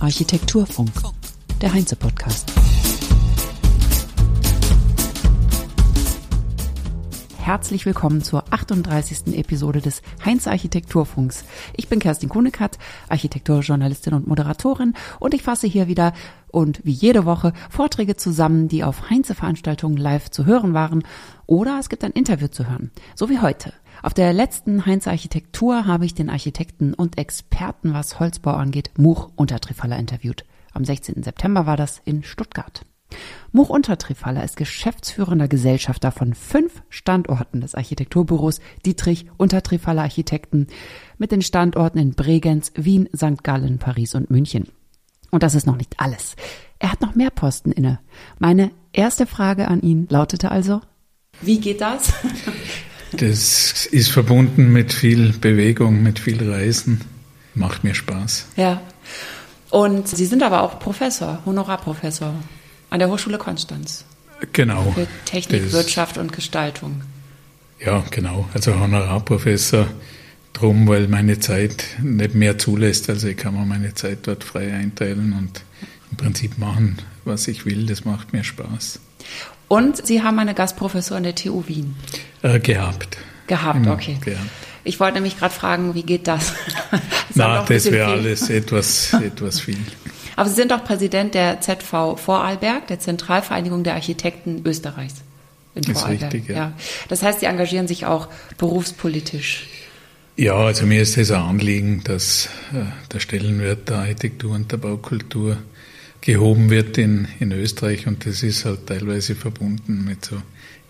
Architekturfunk, 0.00 0.90
der 1.60 1.74
Heinze-Podcast. 1.74 2.50
Herzlich 7.36 7.84
willkommen 7.84 8.22
zur 8.22 8.44
38. 8.50 9.36
Episode 9.36 9.82
des 9.82 10.00
Heinz 10.24 10.46
Architekturfunks. 10.46 11.44
Ich 11.76 11.88
bin 11.88 11.98
Kerstin 11.98 12.30
Kunekat, 12.30 12.78
Architekturjournalistin 13.10 14.14
und 14.14 14.26
Moderatorin 14.26 14.94
und 15.20 15.34
ich 15.34 15.42
fasse 15.42 15.66
hier 15.66 15.88
wieder 15.88 16.14
und 16.50 16.80
wie 16.86 16.92
jede 16.92 17.26
Woche 17.26 17.52
Vorträge 17.68 18.16
zusammen, 18.16 18.68
die 18.68 18.82
auf 18.82 19.10
Heinze-Veranstaltungen 19.10 19.98
live 19.98 20.30
zu 20.30 20.46
hören 20.46 20.72
waren 20.72 21.02
oder 21.44 21.78
es 21.78 21.90
gibt 21.90 22.02
ein 22.02 22.12
Interview 22.12 22.48
zu 22.48 22.66
hören, 22.66 22.92
so 23.14 23.28
wie 23.28 23.40
heute. 23.40 23.74
Auf 24.02 24.14
der 24.14 24.32
letzten 24.32 24.86
Heinz 24.86 25.08
Architektur 25.08 25.86
habe 25.86 26.04
ich 26.04 26.14
den 26.14 26.30
Architekten 26.30 26.94
und 26.94 27.18
Experten, 27.18 27.94
was 27.94 28.20
Holzbau 28.20 28.52
angeht, 28.52 28.90
Much 28.96 29.30
Untertrifaller 29.34 29.98
interviewt. 29.98 30.44
Am 30.72 30.84
16. 30.84 31.22
September 31.22 31.66
war 31.66 31.76
das 31.76 32.00
in 32.04 32.22
Stuttgart. 32.22 32.82
Much 33.50 33.70
Untertrifaller 33.70 34.44
ist 34.44 34.56
geschäftsführender 34.56 35.48
Gesellschafter 35.48 36.12
von 36.12 36.34
fünf 36.34 36.82
Standorten 36.90 37.60
des 37.60 37.74
Architekturbüros 37.74 38.60
Dietrich 38.84 39.26
Untertrifaller 39.36 40.02
Architekten 40.02 40.68
mit 41.16 41.32
den 41.32 41.42
Standorten 41.42 41.98
in 41.98 42.14
Bregenz, 42.14 42.72
Wien, 42.76 43.08
St. 43.16 43.42
Gallen, 43.42 43.78
Paris 43.78 44.14
und 44.14 44.30
München. 44.30 44.68
Und 45.30 45.42
das 45.42 45.54
ist 45.54 45.66
noch 45.66 45.76
nicht 45.76 45.98
alles. 45.98 46.36
Er 46.78 46.92
hat 46.92 47.00
noch 47.00 47.14
mehr 47.14 47.30
Posten 47.30 47.72
inne. 47.72 47.98
Meine 48.38 48.70
erste 48.92 49.26
Frage 49.26 49.68
an 49.68 49.80
ihn 49.80 50.06
lautete 50.08 50.50
also, 50.50 50.80
wie 51.40 51.60
geht 51.60 51.80
das? 51.80 52.12
Das 53.12 53.86
ist 53.86 54.10
verbunden 54.10 54.72
mit 54.72 54.92
viel 54.92 55.32
Bewegung, 55.32 56.02
mit 56.02 56.18
viel 56.18 56.50
Reisen. 56.50 57.00
Macht 57.54 57.84
mir 57.84 57.94
Spaß. 57.94 58.46
Ja. 58.56 58.80
Und 59.70 60.08
Sie 60.08 60.26
sind 60.26 60.42
aber 60.42 60.62
auch 60.62 60.78
Professor, 60.78 61.42
Honorarprofessor 61.44 62.34
an 62.90 62.98
der 62.98 63.08
Hochschule 63.08 63.38
Konstanz. 63.38 64.04
Genau. 64.52 64.92
Für 64.92 65.06
Technik, 65.24 65.64
das, 65.64 65.72
Wirtschaft 65.72 66.18
und 66.18 66.32
Gestaltung. 66.32 67.02
Ja, 67.80 68.04
genau. 68.10 68.48
Also 68.54 68.78
Honorarprofessor 68.78 69.88
drum, 70.52 70.88
weil 70.88 71.08
meine 71.08 71.38
Zeit 71.38 71.84
nicht 72.02 72.34
mehr 72.34 72.58
zulässt. 72.58 73.10
Also 73.10 73.28
ich 73.28 73.36
kann 73.36 73.54
mir 73.54 73.64
meine 73.64 73.94
Zeit 73.94 74.20
dort 74.22 74.44
frei 74.44 74.72
einteilen 74.72 75.32
und 75.32 75.62
im 76.10 76.16
Prinzip 76.16 76.58
machen, 76.58 76.98
was 77.24 77.48
ich 77.48 77.66
will. 77.66 77.86
Das 77.86 78.04
macht 78.04 78.32
mir 78.32 78.44
Spaß. 78.44 79.00
Und 79.68 80.06
Sie 80.06 80.22
haben 80.22 80.38
eine 80.38 80.54
Gastprofessur 80.54 81.16
an 81.16 81.22
der 81.22 81.34
TU 81.34 81.64
Wien. 81.66 81.94
Äh, 82.42 82.58
gehabt. 82.58 83.18
Gehabt, 83.46 83.76
Immer 83.76 83.92
okay. 83.92 84.18
Gehabt. 84.20 84.48
Ich 84.84 84.98
wollte 85.00 85.14
nämlich 85.14 85.38
gerade 85.38 85.52
fragen, 85.52 85.94
wie 85.94 86.02
geht 86.02 86.26
das? 86.26 86.54
das 86.90 87.00
Na, 87.34 87.62
das 87.62 87.90
wäre 87.90 88.10
alles 88.10 88.48
etwas, 88.48 89.12
etwas 89.22 89.60
viel. 89.60 89.78
Aber 90.36 90.48
Sie 90.48 90.54
sind 90.54 90.72
auch 90.72 90.84
Präsident 90.84 91.34
der 91.34 91.60
ZV 91.60 92.16
Vorarlberg, 92.16 92.86
der 92.86 92.98
Zentralvereinigung 93.00 93.84
der 93.84 93.94
Architekten 93.94 94.62
Österreichs. 94.64 95.16
In 95.74 95.82
das 95.82 96.00
Vorarlberg. 96.00 96.32
Ist 96.32 96.34
richtig, 96.34 96.56
ja. 96.56 96.56
ja. 96.56 96.72
Das 97.08 97.22
heißt, 97.22 97.40
Sie 97.40 97.46
engagieren 97.46 97.88
sich 97.88 98.06
auch 98.06 98.28
berufspolitisch. 98.56 99.66
Ja, 100.36 100.54
also 100.54 100.86
mir 100.86 101.02
ist 101.02 101.18
es 101.18 101.32
ein 101.32 101.42
Anliegen, 101.42 102.02
dass 102.04 102.48
äh, 102.72 102.84
der 103.12 103.18
Stellenwert 103.18 103.88
der 103.88 103.98
Architektur 103.98 104.54
und 104.54 104.70
der 104.70 104.76
Baukultur 104.76 105.58
gehoben 106.20 106.70
wird 106.70 106.98
in, 106.98 107.28
in 107.40 107.52
Österreich 107.52 108.06
und 108.06 108.26
das 108.26 108.42
ist 108.42 108.64
halt 108.64 108.86
teilweise 108.86 109.34
verbunden 109.34 110.04
mit 110.04 110.24
so 110.24 110.36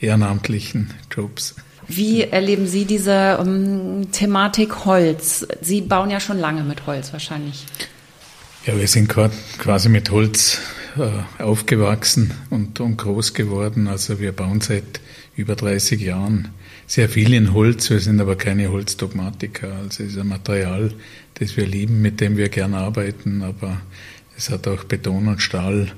ehrenamtlichen 0.00 0.94
Jobs. 1.10 1.54
Wie 1.86 2.22
erleben 2.22 2.66
Sie 2.66 2.84
diese 2.84 3.38
um, 3.38 3.48
ähm, 3.48 4.12
Thematik 4.12 4.84
Holz? 4.84 5.46
Sie 5.62 5.80
bauen 5.80 6.10
ja 6.10 6.20
schon 6.20 6.38
lange 6.38 6.62
mit 6.62 6.86
Holz 6.86 7.12
wahrscheinlich. 7.12 7.64
Ja, 8.66 8.78
wir 8.78 8.86
sind 8.86 9.08
quasi 9.08 9.88
mit 9.88 10.10
Holz 10.10 10.60
äh, 10.98 11.42
aufgewachsen 11.42 12.32
und, 12.50 12.80
und 12.80 12.98
groß 12.98 13.32
geworden. 13.32 13.88
Also 13.88 14.20
wir 14.20 14.32
bauen 14.32 14.60
seit 14.60 15.00
über 15.36 15.54
30 15.54 16.00
Jahren 16.00 16.48
sehr 16.86 17.08
viel 17.08 17.32
in 17.32 17.54
Holz. 17.54 17.88
Wir 17.88 18.00
sind 18.00 18.20
aber 18.20 18.36
keine 18.36 18.70
Holzdogmatiker. 18.70 19.72
Also 19.72 20.02
es 20.02 20.12
ist 20.12 20.18
ein 20.18 20.28
Material, 20.28 20.92
das 21.34 21.56
wir 21.56 21.66
lieben, 21.66 22.02
mit 22.02 22.20
dem 22.20 22.36
wir 22.36 22.50
gern 22.50 22.74
arbeiten. 22.74 23.42
Aber 23.42 23.80
es 24.38 24.50
hat 24.50 24.68
auch 24.68 24.84
Beton 24.84 25.26
und 25.26 25.42
Stahl 25.42 25.88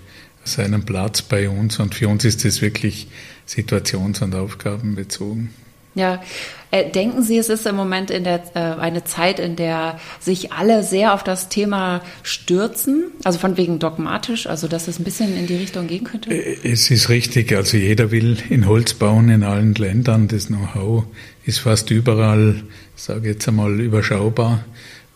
seinen 0.42 0.84
Platz 0.84 1.20
bei 1.20 1.48
uns 1.48 1.78
und 1.78 1.94
für 1.94 2.08
uns 2.08 2.24
ist 2.24 2.44
es 2.46 2.62
wirklich 2.62 3.06
situations- 3.46 4.22
und 4.22 4.34
aufgabenbezogen. 4.34 5.50
Ja, 5.94 6.22
äh, 6.70 6.88
denken 6.88 7.22
Sie, 7.22 7.36
es 7.36 7.48
ist 7.48 7.66
im 7.66 7.74
Moment 7.74 8.10
in 8.10 8.24
der, 8.24 8.42
äh, 8.54 8.80
eine 8.80 9.04
Zeit, 9.04 9.40
in 9.40 9.56
der 9.56 9.98
sich 10.20 10.52
alle 10.52 10.84
sehr 10.84 11.12
auf 11.14 11.24
das 11.24 11.48
Thema 11.48 12.00
stürzen, 12.22 13.10
also 13.24 13.38
von 13.38 13.56
wegen 13.56 13.80
dogmatisch, 13.80 14.46
also 14.46 14.68
dass 14.68 14.88
es 14.88 15.00
ein 15.00 15.04
bisschen 15.04 15.36
in 15.36 15.46
die 15.46 15.56
Richtung 15.56 15.88
gehen 15.88 16.04
könnte? 16.04 16.30
Äh, 16.30 16.56
es 16.62 16.90
ist 16.90 17.08
richtig, 17.08 17.52
also 17.52 17.76
jeder 17.76 18.10
will 18.10 18.38
in 18.48 18.66
Holz 18.66 18.94
bauen 18.94 19.28
in 19.28 19.42
allen 19.42 19.74
Ländern. 19.74 20.28
Das 20.28 20.46
Know-how 20.46 21.04
ist 21.44 21.58
fast 21.58 21.90
überall, 21.90 22.62
sage 22.94 23.30
jetzt 23.30 23.46
einmal, 23.48 23.78
überschaubar. 23.80 24.64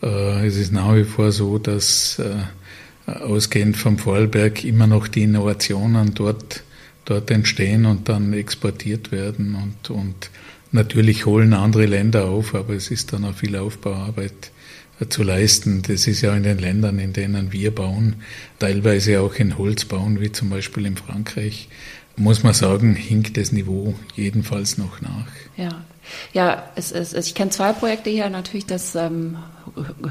Es 0.01 0.57
ist 0.57 0.71
nach 0.71 0.93
wie 0.93 1.05
vor 1.05 1.31
so, 1.31 1.57
dass 1.57 2.21
ausgehend 3.05 3.77
vom 3.77 3.97
Vorarlberg 3.97 4.63
immer 4.63 4.87
noch 4.87 5.07
die 5.07 5.23
Innovationen 5.23 6.13
dort, 6.13 6.63
dort 7.05 7.29
entstehen 7.31 7.85
und 7.85 8.09
dann 8.09 8.33
exportiert 8.33 9.11
werden. 9.11 9.55
Und, 9.55 9.89
und 9.89 10.31
natürlich 10.71 11.25
holen 11.25 11.53
andere 11.53 11.85
Länder 11.85 12.25
auf, 12.25 12.55
aber 12.55 12.73
es 12.73 12.89
ist 12.91 13.13
dann 13.13 13.25
auch 13.25 13.35
viel 13.35 13.55
Aufbauarbeit 13.55 14.51
zu 15.09 15.23
leisten. 15.23 15.81
Das 15.81 16.07
ist 16.07 16.21
ja 16.21 16.35
in 16.35 16.43
den 16.43 16.57
Ländern, 16.57 16.99
in 16.99 17.13
denen 17.13 17.51
wir 17.51 17.73
bauen, 17.73 18.15
teilweise 18.59 19.21
auch 19.21 19.35
in 19.35 19.57
Holz 19.57 19.85
bauen, 19.85 20.21
wie 20.21 20.31
zum 20.31 20.49
Beispiel 20.49 20.85
in 20.85 20.97
Frankreich, 20.97 21.67
muss 22.17 22.43
man 22.43 22.53
sagen, 22.53 22.95
hinkt 22.95 23.35
das 23.35 23.51
Niveau 23.51 23.93
jedenfalls 24.15 24.77
noch 24.77 25.01
nach. 25.01 25.27
Ja, 25.57 25.83
ja, 26.33 26.71
es, 26.75 26.91
es, 26.91 27.13
ich 27.13 27.35
kenne 27.35 27.51
zwei 27.51 27.73
Projekte 27.73 28.09
hier. 28.09 28.29
Natürlich 28.29 28.65
das 28.65 28.95
ähm, 28.95 29.37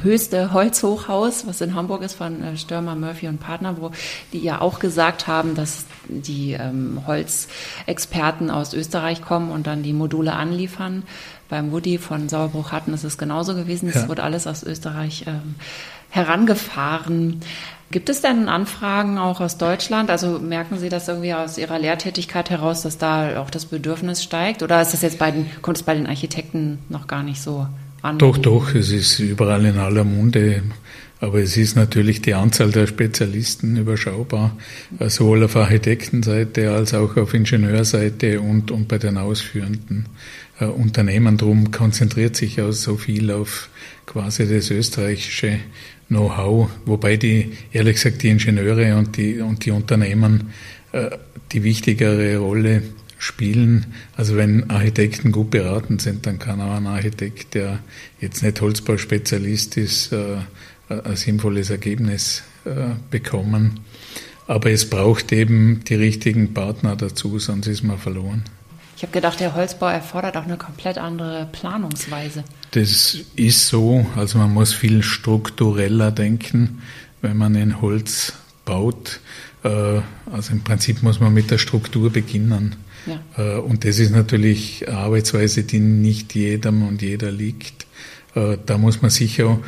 höchste 0.03 0.53
Holzhochhaus, 0.53 1.47
was 1.47 1.61
in 1.61 1.75
Hamburg 1.75 2.03
ist, 2.03 2.15
von 2.15 2.43
äh, 2.43 2.57
Stürmer, 2.57 2.95
Murphy 2.95 3.29
und 3.29 3.39
Partner, 3.39 3.77
wo 3.79 3.91
die 4.33 4.41
ja 4.41 4.61
auch 4.61 4.79
gesagt 4.79 5.27
haben, 5.27 5.55
dass 5.55 5.87
die 6.09 6.53
ähm, 6.53 7.03
Holzexperten 7.07 8.51
aus 8.51 8.75
Österreich 8.75 9.23
kommen 9.23 9.51
und 9.51 9.67
dann 9.67 9.83
die 9.83 9.93
Module 9.93 10.33
anliefern. 10.33 11.05
Beim 11.49 11.73
Woody 11.73 11.99
von 11.99 12.29
Sauerbruch 12.29 12.73
hatten 12.73 12.95
ist 12.95 13.05
es 13.05 13.19
genauso 13.19 13.55
gewesen. 13.55 13.89
Es 13.89 13.95
ja. 13.95 14.09
wird 14.09 14.21
alles 14.21 14.47
aus 14.47 14.63
Österreich 14.63 15.25
ähm, 15.27 15.55
herangefahren. 16.11 17.41
Gibt 17.91 18.09
es 18.09 18.23
denn 18.23 18.49
Anfragen 18.49 19.19
auch 19.19 19.41
aus 19.41 19.59
Deutschland? 19.59 20.11
Also 20.11 20.39
merken 20.39 20.79
Sie 20.79 20.89
das 20.89 21.07
irgendwie 21.07 21.35
aus 21.35 21.59
Ihrer 21.59 21.79
Lehrtätigkeit 21.79 22.51
heraus, 22.51 22.83
dass 22.83 22.99
da 22.99 23.41
auch 23.41 23.51
das 23.51 23.67
Bedürfnis 23.67 24.23
steigt? 24.23 24.63
Oder 24.63 24.83
ist 24.83 24.95
das 24.95 25.03
jetzt 25.03 25.19
bei 25.19 25.31
den, 25.31 25.49
kommt 25.63 25.77
es 25.77 25.83
bei 25.83 25.95
den 25.95 26.07
Architekten 26.07 26.79
noch 26.89 27.07
gar 27.07 27.23
nicht 27.23 27.41
so 27.41 27.69
an? 28.05 28.19
Doch, 28.19 28.39
doch, 28.39 28.75
es 28.75 28.91
ist 28.91 29.19
überall 29.19 29.65
in 29.65 29.79
aller 29.79 30.05
Munde. 30.05 30.63
Aber 31.21 31.39
es 31.39 31.57
ist 31.57 31.75
natürlich 31.75 32.21
die 32.21 32.35
Anzahl 32.35 32.71
der 32.71 32.87
Spezialisten 32.87 33.77
überschaubar, 33.77 34.59
sowohl 35.07 35.45
auf 35.45 35.57
Architektenseite 35.57 36.71
als 36.71 36.93
auch 36.93 37.17
auf 37.17 37.33
Ingenieurseite 37.33 38.41
und, 38.41 38.71
und 38.71 38.89
bei 38.89 38.99
den 38.99 39.17
ausführenden 39.17 40.07
äh, 40.61 40.67
Unternehmen. 40.67 41.39
Darum 41.39 41.71
konzentriert 41.71 42.37
sich 42.37 42.61
auch 42.61 42.73
so 42.73 42.97
viel 42.97 43.31
auf 43.31 43.71
quasi 44.05 44.47
das 44.47 44.71
österreichische 44.71 45.61
Know-how, 46.09 46.69
wobei 46.85 47.17
die, 47.17 47.53
ehrlich 47.73 47.95
gesagt, 47.95 48.23
die 48.23 48.29
Ingenieure 48.29 48.97
und 48.97 49.17
die, 49.17 49.41
und 49.41 49.65
die 49.65 49.71
Unternehmen 49.71 50.51
äh, 50.93 51.11
die 51.53 51.63
wichtigere 51.63 52.37
Rolle 52.37 52.83
spielen. 53.19 53.87
Also 54.17 54.37
wenn 54.37 54.71
Architekten 54.71 55.33
gut 55.33 55.51
beraten 55.51 55.99
sind, 55.99 56.27
dann 56.27 56.39
kann 56.39 56.61
auch 56.61 56.75
ein 56.75 56.87
Architekt, 56.87 57.55
der 57.55 57.81
jetzt 58.21 58.43
nicht 58.43 58.61
Holzbauspezialist 58.61 59.77
ist, 59.77 60.13
äh, 60.13 60.37
ein 60.89 61.17
sinnvolles 61.17 61.71
Ergebnis 61.71 62.43
äh, 62.65 62.95
bekommen. 63.11 63.81
Aber 64.47 64.71
es 64.71 64.89
braucht 64.89 65.33
eben 65.33 65.85
die 65.85 65.95
richtigen 65.95 66.53
Partner 66.53 66.97
dazu, 66.97 67.39
sonst 67.39 67.67
ist 67.67 67.83
man 67.83 67.99
verloren. 67.99 68.45
Ich 68.97 69.03
habe 69.03 69.13
gedacht, 69.13 69.41
der 69.41 69.55
Holzbau 69.55 69.89
erfordert 69.89 70.37
auch 70.37 70.45
eine 70.45 70.57
komplett 70.57 70.99
andere 70.99 71.49
Planungsweise. 71.51 72.45
Das 72.73 73.19
ist 73.35 73.69
so. 73.69 74.07
Also 74.17 74.39
man 74.39 74.53
muss 74.53 74.73
viel 74.73 75.03
struktureller 75.03 76.13
denken, 76.13 76.83
wenn 77.21 77.37
man 77.37 77.55
in 77.55 77.81
Holz 77.81 78.35
baut. 78.65 79.21
Äh, 79.63 80.01
also 80.31 80.53
im 80.53 80.63
Prinzip 80.63 81.03
muss 81.03 81.21
man 81.21 81.35
mit 81.35 81.51
der 81.51 81.59
Struktur 81.59 82.11
beginnen. 82.11 82.77
Ja. 83.07 83.21
Äh, 83.37 83.59
und 83.59 83.85
das 83.85 83.99
ist 83.99 84.11
natürlich 84.11 84.89
eine 84.89 84.99
Arbeitsweise, 84.99 85.65
die 85.65 85.81
nicht 85.81 86.35
jedem 86.35 86.87
und 86.87 87.03
jeder 87.03 87.31
liegt. 87.31 87.87
Äh, 88.35 88.59
da 88.65 88.79
muss 88.79 89.03
man 89.03 89.11
sicher 89.11 89.59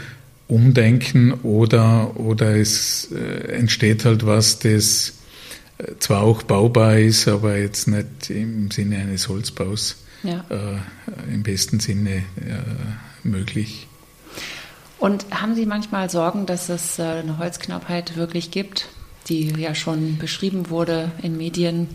umdenken 0.48 1.32
oder, 1.42 2.16
oder 2.20 2.54
es 2.54 3.10
entsteht 3.10 4.04
halt 4.04 4.24
was, 4.26 4.60
das 4.60 5.14
zwar 5.98 6.22
auch 6.22 6.44
baubar 6.44 6.98
ist, 6.98 7.26
aber 7.26 7.56
jetzt 7.56 7.88
nicht 7.88 8.30
im 8.30 8.70
Sinne 8.70 8.98
eines 8.98 9.28
Holzbaus 9.28 9.96
ja. 10.22 10.44
äh, 10.50 11.32
im 11.32 11.42
besten 11.42 11.80
Sinne 11.80 12.16
äh, 12.16 12.22
möglich. 13.22 13.86
Und 14.98 15.26
haben 15.30 15.54
Sie 15.54 15.66
manchmal 15.66 16.08
Sorgen, 16.08 16.46
dass 16.46 16.68
es 16.68 16.98
äh, 16.98 17.02
eine 17.02 17.38
Holzknappheit 17.38 18.16
wirklich 18.16 18.50
gibt, 18.50 18.88
die 19.28 19.50
ja 19.50 19.74
schon 19.74 20.18
beschrieben 20.18 20.70
wurde 20.70 21.10
in 21.22 21.36
Medien? 21.36 21.88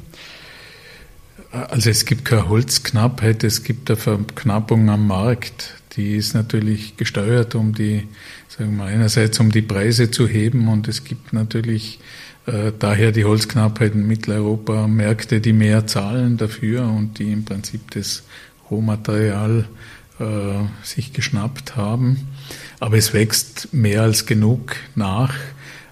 Also 1.51 1.89
es 1.89 2.05
gibt 2.05 2.23
keine 2.23 2.47
Holzknappheit, 2.47 3.43
es 3.43 3.63
gibt 3.63 3.89
eine 3.89 3.97
Verknappung 3.97 4.89
am 4.89 5.07
Markt. 5.07 5.75
Die 5.97 6.15
ist 6.15 6.33
natürlich 6.33 6.95
gesteuert, 6.95 7.55
um 7.55 7.73
die, 7.73 8.07
sagen 8.47 8.77
wir 8.77 8.85
einerseits 8.85 9.37
um 9.41 9.51
die 9.51 9.61
Preise 9.61 10.09
zu 10.09 10.27
heben 10.27 10.69
und 10.69 10.87
es 10.87 11.03
gibt 11.03 11.33
natürlich 11.33 11.99
äh, 12.45 12.71
daher 12.77 13.11
die 13.11 13.25
Holzknappheit 13.25 13.93
in 13.93 14.07
Mitteleuropa, 14.07 14.87
Märkte, 14.87 15.41
die 15.41 15.51
mehr 15.51 15.87
zahlen 15.87 16.37
dafür 16.37 16.87
und 16.87 17.19
die 17.19 17.33
im 17.33 17.43
Prinzip 17.43 17.91
das 17.91 18.23
Rohmaterial 18.69 19.67
äh, 20.19 20.23
sich 20.83 21.11
geschnappt 21.11 21.75
haben. 21.75 22.29
Aber 22.79 22.97
es 22.97 23.13
wächst 23.13 23.73
mehr 23.73 24.03
als 24.03 24.25
genug 24.25 24.77
nach. 24.95 25.33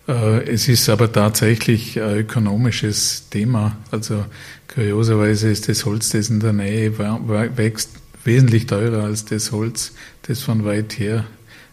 Äh, 0.09 0.51
es 0.51 0.67
ist 0.67 0.89
aber 0.89 1.11
tatsächlich 1.11 2.01
ein 2.01 2.17
ökonomisches 2.17 3.29
Thema. 3.29 3.77
Also 3.91 4.25
kurioserweise 4.73 5.49
ist 5.49 5.69
das 5.69 5.85
Holz, 5.85 6.09
das 6.09 6.29
in 6.29 6.39
der 6.39 6.53
Nähe 6.53 6.97
wächst, 6.97 7.91
wesentlich 8.23 8.65
teurer 8.65 9.03
als 9.03 9.25
das 9.25 9.51
Holz, 9.51 9.93
das 10.23 10.41
von 10.41 10.65
weit 10.65 10.97
her, 10.97 11.25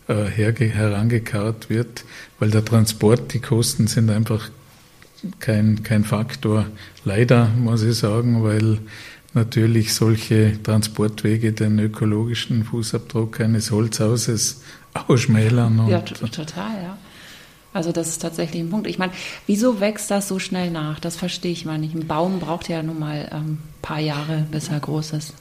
äh, 0.08 0.26
her 0.26 0.54
herangekarrt 0.54 1.70
wird, 1.70 2.04
weil 2.38 2.50
der 2.50 2.64
Transport, 2.64 3.32
die 3.32 3.40
Kosten 3.40 3.86
sind 3.86 4.10
einfach 4.10 4.50
kein, 5.40 5.82
kein 5.82 6.04
Faktor. 6.04 6.66
Leider 7.04 7.48
muss 7.48 7.82
ich 7.82 7.96
sagen, 7.96 8.44
weil 8.44 8.80
natürlich 9.32 9.94
solche 9.94 10.62
Transportwege 10.62 11.52
den 11.52 11.78
ökologischen 11.78 12.64
Fußabdruck 12.64 13.40
eines 13.40 13.70
Holzhauses 13.70 14.60
ausschmälern. 15.08 15.88
ja, 15.88 16.00
total, 16.00 16.82
ja. 16.82 16.98
Also 17.76 17.92
das 17.92 18.08
ist 18.08 18.22
tatsächlich 18.22 18.62
ein 18.62 18.70
Punkt. 18.70 18.86
Ich 18.86 18.96
meine, 18.96 19.12
wieso 19.46 19.80
wächst 19.80 20.10
das 20.10 20.28
so 20.28 20.38
schnell 20.38 20.70
nach? 20.70 20.98
Das 20.98 21.14
verstehe 21.14 21.52
ich 21.52 21.66
mal 21.66 21.76
nicht. 21.76 21.94
Ein 21.94 22.06
Baum 22.06 22.40
braucht 22.40 22.70
ja 22.70 22.82
nun 22.82 22.98
mal 22.98 23.28
ein 23.30 23.38
ähm, 23.38 23.58
paar 23.82 24.00
Jahre, 24.00 24.46
bis 24.50 24.68
er 24.68 24.80
groß 24.80 25.12
ist. 25.12 25.34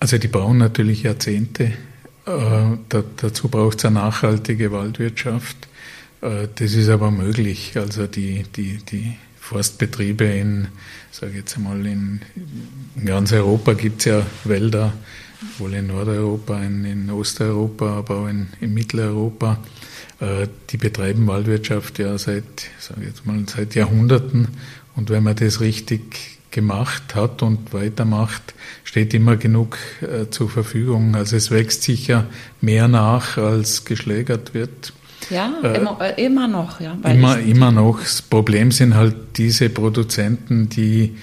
Also 0.00 0.16
die 0.16 0.28
brauchen 0.28 0.56
natürlich 0.56 1.02
Jahrzehnte. 1.02 1.64
Äh, 1.64 1.72
da, 2.88 3.04
dazu 3.18 3.48
braucht 3.48 3.76
es 3.76 3.84
eine 3.84 3.96
nachhaltige 3.96 4.72
Waldwirtschaft. 4.72 5.68
Äh, 6.22 6.48
das 6.54 6.72
ist 6.72 6.88
aber 6.88 7.10
möglich. 7.10 7.72
Also 7.76 8.06
die, 8.06 8.44
die, 8.56 8.78
die 8.78 9.18
Forstbetriebe 9.38 10.24
in, 10.24 10.68
sage 11.10 11.34
jetzt 11.34 11.58
einmal, 11.58 11.84
in, 11.84 12.22
in 12.96 13.04
ganz 13.04 13.34
Europa 13.34 13.74
gibt 13.74 13.98
es 13.98 14.06
ja 14.06 14.22
Wälder, 14.44 14.94
wohl 15.58 15.74
in 15.74 15.88
Nordeuropa, 15.88 16.58
in, 16.62 16.86
in 16.86 17.10
Osteuropa, 17.10 17.98
aber 17.98 18.20
auch 18.20 18.28
in, 18.28 18.46
in 18.62 18.72
Mitteleuropa. 18.72 19.58
Äh, 20.20 20.48
die 20.70 20.76
betreiben 20.76 21.26
Waldwirtschaft 21.26 21.98
ja 21.98 22.16
seit, 22.18 22.44
sage 22.78 23.06
jetzt 23.06 23.26
mal, 23.26 23.42
seit 23.46 23.74
Jahrhunderten. 23.74 24.48
Und 24.94 25.10
wenn 25.10 25.22
man 25.22 25.36
das 25.36 25.60
richtig 25.60 26.38
gemacht 26.50 27.14
hat 27.14 27.42
und 27.42 27.74
weitermacht, 27.74 28.54
steht 28.82 29.12
immer 29.12 29.36
genug 29.36 29.76
äh, 30.00 30.30
zur 30.30 30.48
Verfügung. 30.48 31.14
Also 31.14 31.36
es 31.36 31.50
wächst 31.50 31.82
sicher 31.82 32.26
mehr 32.62 32.88
nach, 32.88 33.36
als 33.36 33.84
geschlägert 33.84 34.54
wird. 34.54 34.94
Ja, 35.28 35.52
äh, 35.62 35.76
immer, 35.76 35.98
äh, 36.00 36.24
immer, 36.24 36.48
noch. 36.48 36.80
Ja, 36.80 36.96
immer, 37.04 37.38
immer 37.38 37.72
noch. 37.72 38.00
Das 38.00 38.22
Problem 38.22 38.70
sind 38.70 38.94
halt 38.94 39.14
diese 39.36 39.68
Produzenten, 39.68 40.70
die 40.70 41.16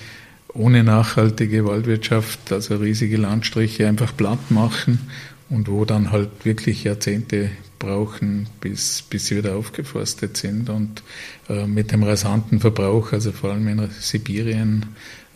ohne 0.54 0.84
nachhaltige 0.84 1.66
Waldwirtschaft, 1.66 2.52
also 2.52 2.76
riesige 2.76 3.18
Landstriche, 3.18 3.88
einfach 3.88 4.16
platt 4.16 4.52
machen 4.52 5.10
und 5.50 5.68
wo 5.68 5.84
dann 5.86 6.12
halt 6.12 6.30
wirklich 6.44 6.84
Jahrzehnte 6.84 7.50
brauchen, 7.84 8.48
bis, 8.62 9.02
bis 9.02 9.28
sie 9.28 9.38
wieder 9.38 9.56
aufgeforstet 9.56 10.38
sind. 10.38 10.70
Und 10.70 11.04
äh, 11.50 11.68
mit 11.68 11.92
dem 11.92 12.04
rasanten 12.04 12.60
Verbrauch, 12.60 13.12
also 13.12 13.32
vor 13.32 13.52
allem 13.52 13.68
in 13.68 13.90
Sibirien, 14.00 14.86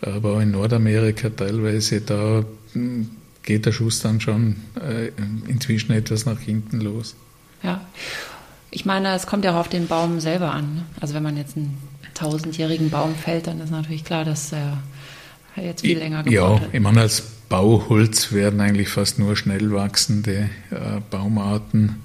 aber 0.00 0.36
auch 0.36 0.40
in 0.40 0.52
Nordamerika 0.52 1.28
teilweise, 1.30 2.00
da 2.00 2.44
hm, 2.72 3.10
geht 3.42 3.66
der 3.66 3.72
Schuss 3.72 4.00
dann 4.00 4.20
schon 4.20 4.56
äh, 4.80 5.10
inzwischen 5.46 5.92
etwas 5.92 6.26
nach 6.26 6.38
hinten 6.38 6.80
los. 6.80 7.14
Ja, 7.62 7.80
ich 8.70 8.84
meine, 8.84 9.14
es 9.14 9.26
kommt 9.26 9.44
ja 9.44 9.52
auch 9.54 9.60
auf 9.60 9.68
den 9.68 9.86
Baum 9.86 10.20
selber 10.20 10.52
an. 10.52 10.74
Ne? 10.76 10.84
Also 11.00 11.14
wenn 11.14 11.22
man 11.22 11.36
jetzt 11.36 11.56
einen 11.56 11.78
tausendjährigen 12.14 12.90
Baum 12.90 13.14
fällt, 13.14 13.46
dann 13.46 13.60
ist 13.60 13.70
natürlich 13.70 14.04
klar, 14.04 14.24
dass 14.24 14.52
er 14.52 14.82
jetzt 15.56 15.80
viel 15.80 15.98
länger 15.98 16.22
gebraucht 16.22 16.34
ja, 16.34 16.54
hat. 16.56 16.62
Ja, 16.62 16.68
ich 16.72 16.80
meine, 16.80 17.00
als 17.00 17.22
Bauholz 17.48 18.32
werden 18.32 18.60
eigentlich 18.60 18.88
fast 18.88 19.18
nur 19.18 19.36
schnell 19.36 19.72
wachsende 19.72 20.50
äh, 20.70 21.00
Baumarten 21.10 21.96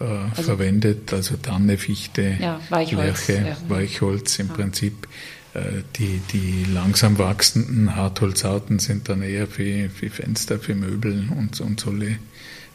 äh, 0.00 0.04
also, 0.04 0.42
verwendet, 0.42 1.12
also 1.12 1.36
Tanne, 1.36 1.78
Fichte, 1.78 2.36
ja, 2.40 2.60
Weichholz, 2.70 3.28
Lärche, 3.28 3.48
ja. 3.48 3.56
Weichholz 3.68 4.38
im 4.38 4.48
ja. 4.48 4.54
Prinzip. 4.54 5.08
Äh, 5.52 5.82
die, 5.96 6.20
die 6.32 6.64
langsam 6.72 7.18
wachsenden 7.18 7.96
Hartholzarten 7.96 8.78
sind 8.78 9.08
dann 9.08 9.22
eher 9.22 9.46
für, 9.46 9.90
für 9.90 10.08
Fenster, 10.08 10.58
für 10.58 10.74
Möbel 10.74 11.28
und, 11.36 11.60
und 11.60 11.80
solche 11.80 12.18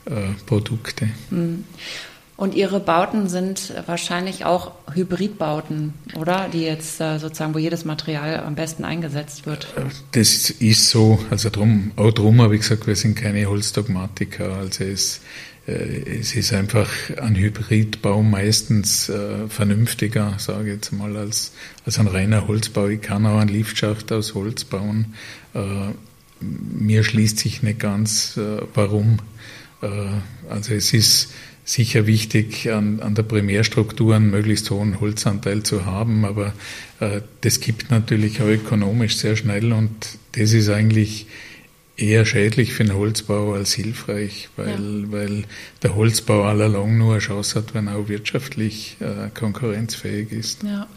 äh, 0.06 0.33
Produkte. 0.45 1.10
Mhm. 1.30 1.63
Und 2.38 2.54
Ihre 2.54 2.81
Bauten 2.81 3.30
sind 3.30 3.74
wahrscheinlich 3.86 4.44
auch 4.44 4.74
Hybridbauten, 4.94 5.94
oder? 6.19 6.50
Die 6.51 6.63
jetzt 6.63 7.00
äh, 7.00 7.18
sozusagen, 7.18 7.54
wo 7.54 7.60
jedes 7.60 7.86
Material 7.86 8.42
am 8.42 8.56
besten 8.56 8.83
eingesetzt 8.83 9.45
wird. 9.45 9.68
Das 10.12 10.50
ist 10.50 10.89
so. 10.89 11.19
Also 11.30 11.50
drum, 11.50 11.92
auch 11.95 12.12
drum 12.12 12.42
habe 12.42 12.56
ich 12.56 12.62
gesagt, 12.62 12.88
wir 12.88 12.98
sind 12.98 13.16
keine 13.16 13.45
Holzdogmatiker. 13.45 14.57
Also 14.57 14.83
es, 14.83 15.18
äh, 15.18 15.19
es 15.67 16.35
ist 16.35 16.53
einfach 16.53 16.91
ein 17.17 17.35
Hybridbau 17.35 18.21
meistens 18.21 19.09
äh, 19.09 19.47
vernünftiger, 19.50 20.35
sage 20.38 20.69
ich 20.69 20.75
jetzt 20.75 20.91
mal, 20.91 21.17
als, 21.17 21.53
als 21.85 21.97
ein 21.97 22.07
reiner 22.07 22.47
Holzbau. 22.47 22.88
Ich 22.88 23.01
kann 23.01 23.25
auch 23.25 23.39
einen 23.39 23.50
Liftschacht 23.50 24.12
aus 24.12 24.35
Holz 24.35 24.63
bauen. 24.63 25.15
Äh, 25.56 25.94
mir 26.39 27.03
schließt 27.03 27.39
sich 27.39 27.63
nicht 27.63 27.79
ganz, 27.79 28.38
äh, 28.38 28.62
warum. 28.75 29.17
Äh, 29.81 29.88
also 30.50 30.73
es 30.75 30.94
ist 30.94 31.33
sicher 31.63 32.06
wichtig, 32.06 32.71
an, 32.71 33.00
an 33.00 33.15
der 33.15 33.23
Primärstruktur 33.23 34.15
einen 34.15 34.29
möglichst 34.29 34.69
hohen 34.69 35.00
Holzanteil 35.00 35.63
zu 35.63 35.85
haben, 35.85 36.25
aber 36.25 36.53
äh, 37.00 37.21
das 37.41 37.59
gibt 37.59 37.89
natürlich 37.89 38.39
auch 38.39 38.47
ökonomisch 38.47 39.18
sehr 39.18 39.35
schnell 39.35 39.73
und 39.73 40.19
das 40.33 40.53
ist 40.53 40.69
eigentlich 40.69 41.25
eher 41.97 42.25
schädlich 42.25 42.74
für 42.74 42.83
den 42.83 42.95
Holzbau 42.95 43.53
als 43.53 43.74
hilfreich, 43.74 44.50
weil, 44.56 45.03
ja. 45.03 45.12
weil 45.12 45.44
der 45.81 45.95
Holzbau 45.95 46.44
allalong 46.44 46.97
nur 46.97 47.13
eine 47.13 47.19
Chance 47.19 47.59
hat, 47.59 47.74
wenn 47.74 47.88
er 47.88 47.97
auch 47.97 48.07
wirtschaftlich 48.07 48.97
äh, 49.00 49.30
konkurrenzfähig 49.33 50.31
ist. 50.31 50.64
Ja. 50.64 50.87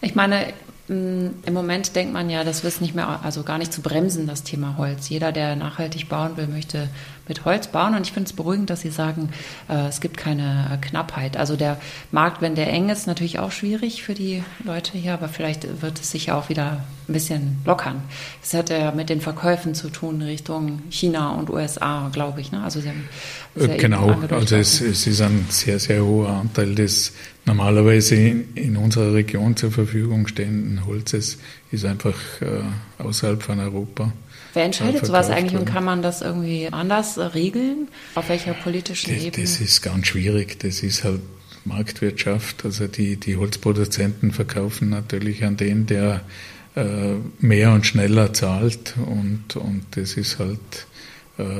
Ich 0.00 0.14
meine, 0.14 0.52
Im 0.86 1.32
Moment 1.50 1.96
denkt 1.96 2.12
man 2.12 2.28
ja, 2.28 2.44
das 2.44 2.62
wird 2.62 2.82
nicht 2.82 2.94
mehr, 2.94 3.20
also 3.22 3.42
gar 3.42 3.56
nicht 3.56 3.72
zu 3.72 3.80
bremsen, 3.80 4.26
das 4.26 4.42
Thema 4.42 4.76
Holz. 4.76 5.08
Jeder, 5.08 5.32
der 5.32 5.56
nachhaltig 5.56 6.10
bauen 6.10 6.36
will, 6.36 6.46
möchte 6.46 6.90
mit 7.26 7.46
Holz 7.46 7.68
bauen. 7.68 7.94
Und 7.94 8.02
ich 8.02 8.12
finde 8.12 8.28
es 8.28 8.36
beruhigend, 8.36 8.68
dass 8.68 8.82
Sie 8.82 8.90
sagen, 8.90 9.30
äh, 9.68 9.88
es 9.88 10.00
gibt 10.00 10.18
keine 10.18 10.70
äh, 10.72 10.86
Knappheit. 10.86 11.36
Also 11.38 11.56
der 11.56 11.80
Markt, 12.12 12.42
wenn 12.42 12.54
der 12.54 12.68
eng 12.68 12.90
ist, 12.90 13.06
natürlich 13.06 13.38
auch 13.38 13.50
schwierig 13.50 14.02
für 14.02 14.14
die 14.14 14.42
Leute 14.62 14.98
hier, 14.98 15.14
aber 15.14 15.28
vielleicht 15.28 15.80
wird 15.80 16.00
es 16.00 16.10
sich 16.10 16.26
ja 16.26 16.38
auch 16.38 16.50
wieder 16.50 16.84
ein 17.08 17.12
bisschen 17.12 17.58
lockern. 17.64 18.02
Es 18.42 18.54
hat 18.54 18.70
ja 18.70 18.92
mit 18.92 19.08
den 19.08 19.20
Verkäufen 19.20 19.74
zu 19.74 19.88
tun 19.88 20.22
Richtung 20.22 20.82
China 20.90 21.32
und 21.32 21.50
USA, 21.50 22.10
glaube 22.12 22.40
ich. 22.40 22.52
Ne? 22.52 22.62
Also 22.62 22.80
Sie 22.80 22.88
haben 22.88 23.08
äh, 23.56 23.76
genau, 23.76 24.14
also 24.30 24.56
es, 24.56 24.80
es, 24.80 25.06
ist 25.06 25.20
ein 25.20 25.46
sehr, 25.48 25.78
sehr 25.78 26.04
hoher 26.04 26.30
Anteil 26.30 26.74
des 26.74 27.12
normalerweise 27.46 28.16
in 28.16 28.76
unserer 28.76 29.14
Region 29.14 29.56
zur 29.56 29.70
Verfügung 29.70 30.26
stehenden 30.26 30.86
Holzes 30.86 31.38
ist 31.70 31.84
einfach 31.84 32.14
äh, 32.40 33.02
außerhalb 33.02 33.42
von 33.42 33.60
Europa. 33.60 34.12
Wer 34.54 34.64
entscheidet 34.64 35.04
sowas 35.04 35.30
eigentlich 35.30 35.58
und 35.60 35.66
kann 35.66 35.84
man 35.84 36.00
das 36.00 36.22
irgendwie 36.22 36.68
anders 36.70 37.18
regeln? 37.34 37.88
Auf 38.14 38.28
welcher 38.28 38.54
politischen 38.54 39.12
das, 39.12 39.24
Ebene? 39.24 39.44
Das 39.44 39.60
ist 39.60 39.82
ganz 39.82 40.06
schwierig. 40.06 40.60
Das 40.60 40.82
ist 40.82 41.02
halt 41.02 41.20
Marktwirtschaft. 41.64 42.64
Also 42.64 42.86
die, 42.86 43.16
die 43.16 43.36
Holzproduzenten 43.36 44.30
verkaufen 44.30 44.90
natürlich 44.90 45.44
an 45.44 45.56
den, 45.56 45.86
der 45.86 46.20
äh, 46.76 47.14
mehr 47.40 47.72
und 47.72 47.84
schneller 47.86 48.32
zahlt 48.32 48.94
und, 48.96 49.56
und 49.56 49.84
das 49.92 50.14
ist 50.14 50.38
halt 50.38 50.58
äh, 50.58 50.94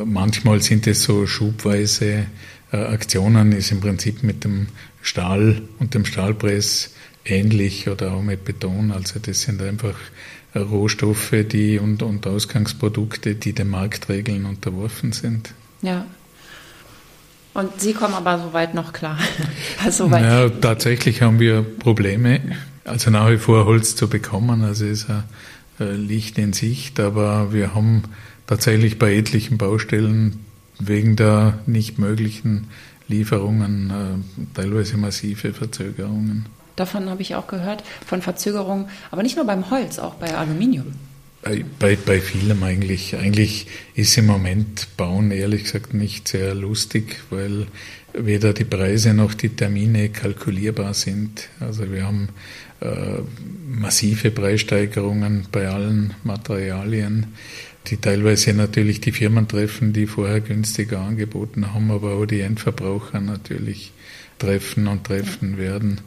manchmal 0.05 0.63
sind 0.63 0.87
es 0.87 1.03
so 1.03 1.27
schubweise 1.27 2.27
äh, 2.75 2.77
Aktionen, 2.77 3.53
ist 3.53 3.71
im 3.71 3.81
Prinzip 3.81 4.23
mit 4.23 4.43
dem 4.43 4.67
Stahl 5.01 5.63
und 5.79 5.95
dem 5.95 6.05
Stahlpress 6.05 6.91
ähnlich 7.25 7.89
oder 7.89 8.15
auch 8.15 8.23
mit 8.23 8.45
Beton. 8.45 8.91
Also 8.91 9.21
das 9.21 9.43
sind 9.43 9.63
einfach 9.63 9.95
äh, 10.55 10.59
Rohstoffe 10.59 11.35
die 11.51 11.79
und, 11.79 12.03
und 12.03 12.27
Ausgangsprodukte, 12.27 13.37
die 13.37 13.53
den 13.53 13.71
Marktregeln 13.71 14.45
unterworfen 14.45 15.13
sind. 15.13 15.55
Ja. 15.83 16.05
Und 17.53 17.81
Sie 17.81 17.93
kommen 17.93 18.15
aber 18.15 18.41
soweit 18.41 18.75
noch 18.75 18.93
klar. 18.93 19.19
also 19.85 20.09
ja, 20.09 20.49
tatsächlich 20.49 21.23
haben 21.23 21.39
wir 21.39 21.63
Probleme, 21.63 22.41
also 22.85 23.11
nach 23.11 23.31
wie 23.31 23.39
vor 23.39 23.65
Holz 23.67 23.95
zu 23.95 24.09
bekommen. 24.09 24.65
Also 24.65 24.87
ist 24.87 25.07
ein 25.09 25.25
Licht 26.09 26.39
in 26.39 26.53
Sicht, 26.53 26.99
aber 26.99 27.53
wir 27.53 27.73
haben 27.73 28.03
tatsächlich 28.47 28.99
bei 28.99 29.15
etlichen 29.15 29.59
Baustellen 29.59 30.45
wegen 30.79 31.17
der 31.17 31.59
nicht 31.67 31.99
möglichen 31.99 32.69
Lieferungen, 33.09 33.91
äh, 33.91 34.45
teilweise 34.55 34.97
massive 34.97 35.53
Verzögerungen. 35.53 36.47
Davon 36.77 37.09
habe 37.09 37.23
ich 37.23 37.35
auch 37.35 37.47
gehört, 37.47 37.85
von 38.05 38.23
Verzögerungen, 38.23 38.87
aber 39.11 39.23
nicht 39.23 39.37
nur 39.37 39.45
beim 39.45 39.71
Holz, 39.71 39.99
auch 39.99 40.15
bei 40.15 40.35
Aluminium. 40.35 40.87
Bei, 41.43 41.65
bei, 41.79 41.97
bei 41.97 42.21
vielem 42.21 42.63
eigentlich. 42.63 43.17
Eigentlich 43.17 43.67
ist 43.95 44.17
im 44.17 44.27
Moment 44.27 44.89
Bauen 44.97 45.31
ehrlich 45.31 45.65
gesagt 45.65 45.93
nicht 45.93 46.27
sehr 46.27 46.55
lustig, 46.55 47.21
weil 47.29 47.67
weder 48.15 48.55
die 48.55 48.65
Preise 48.65 49.13
noch 49.13 49.35
die 49.35 49.51
Termine 49.51 50.09
kalkulierbar 50.09 50.95
sind. 50.95 51.49
Also 51.61 51.93
wir 51.93 52.07
haben 52.07 52.31
äh, 52.81 53.21
massive 53.69 54.31
Preissteigerungen 54.31 55.47
bei 55.53 55.69
allen 55.69 56.15
Materialien, 56.25 57.35
die 57.87 57.99
teilweise 57.99 58.55
natürlich 58.55 59.01
die 59.01 59.13
Firmen 59.13 59.47
treffen, 59.47 59.93
die 59.93 60.07
vorher 60.07 60.41
günstiger 60.41 61.01
angeboten 61.01 61.75
haben, 61.75 61.91
aber 61.91 62.15
auch 62.15 62.27
die 62.27 62.41
Endverbraucher 62.41 63.21
natürlich 63.21 63.93
treffen 64.39 64.87
und 64.87 65.05
treffen 65.05 65.59
werden. 65.59 66.01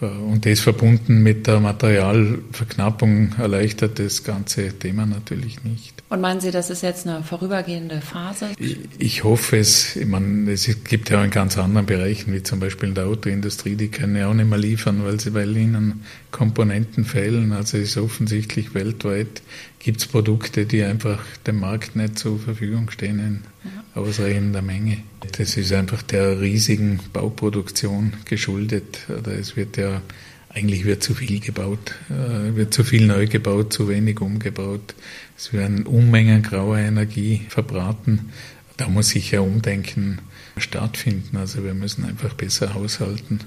Äh, 0.00 0.06
und 0.06 0.46
das 0.46 0.60
verbunden 0.60 1.22
mit 1.22 1.46
der 1.46 1.60
Materialverknappung 1.60 3.34
erleichtert 3.38 3.98
das 3.98 4.24
ganze 4.24 4.78
Thema 4.78 5.06
natürlich 5.06 5.64
nicht. 5.64 6.02
Und 6.08 6.20
meinen 6.20 6.40
Sie, 6.40 6.50
das 6.50 6.70
ist 6.70 6.82
jetzt 6.82 7.06
eine 7.06 7.22
vorübergehende 7.22 8.00
Phase? 8.00 8.48
Ich, 8.58 8.78
ich 8.98 9.24
hoffe 9.24 9.58
es. 9.58 9.96
Ich 9.96 10.06
meine, 10.06 10.50
es 10.50 10.68
gibt 10.84 11.10
ja 11.10 11.20
auch 11.20 11.24
in 11.24 11.30
ganz 11.30 11.58
anderen 11.58 11.86
Bereichen, 11.86 12.32
wie 12.32 12.42
zum 12.42 12.60
Beispiel 12.60 12.88
in 12.88 12.94
der 12.94 13.06
Autoindustrie, 13.06 13.76
die 13.76 13.88
können 13.88 14.16
ja 14.16 14.28
auch 14.28 14.34
nicht 14.34 14.48
mehr 14.48 14.58
liefern, 14.58 15.04
weil, 15.04 15.20
sie, 15.20 15.34
weil 15.34 15.54
ihnen 15.56 16.02
Komponenten 16.30 17.04
fehlen. 17.04 17.52
Also 17.52 17.78
es 17.78 17.90
ist 17.90 17.96
offensichtlich 17.96 18.74
weltweit 18.74 19.42
gibt 19.78 20.00
es 20.00 20.06
Produkte, 20.06 20.66
die 20.66 20.82
einfach 20.82 21.24
dem 21.46 21.60
Markt 21.60 21.96
nicht 21.96 22.18
zur 22.18 22.38
Verfügung 22.38 22.90
stehen 22.90 23.18
in 23.18 23.40
ja. 23.64 24.02
ausreichender 24.02 24.62
Menge. 24.62 24.98
Das 25.38 25.56
ist 25.56 25.72
einfach 25.72 26.02
der 26.02 26.40
riesigen 26.40 27.00
Bauproduktion 27.12 28.12
geschuldet. 28.24 29.06
Oder 29.08 29.32
es 29.38 29.56
wird 29.56 29.76
ja 29.76 30.02
eigentlich 30.50 30.84
wird 30.84 31.02
zu 31.02 31.14
viel 31.14 31.40
gebaut, 31.40 31.94
äh, 32.10 32.56
wird 32.56 32.74
zu 32.74 32.84
viel 32.84 33.06
neu 33.06 33.26
gebaut, 33.26 33.72
zu 33.72 33.88
wenig 33.88 34.20
umgebaut. 34.20 34.94
Es 35.36 35.52
werden 35.52 35.86
Unmengen 35.86 36.42
grauer 36.42 36.78
Energie 36.78 37.46
verbraten. 37.48 38.32
Da 38.76 38.88
muss 38.88 39.10
sicher 39.10 39.42
Umdenken 39.42 40.18
stattfinden. 40.56 41.36
Also 41.36 41.64
wir 41.64 41.74
müssen 41.74 42.04
einfach 42.04 42.34
besser 42.34 42.74
haushalten. 42.74 43.40